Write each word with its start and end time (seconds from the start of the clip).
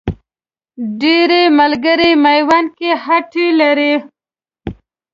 ډېری 0.99 1.43
ملګري 1.59 2.11
میوند 2.23 2.69
کې 2.77 2.89
هټۍ 3.05 3.47
لري. 3.59 3.93